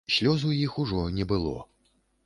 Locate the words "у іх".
0.51-0.73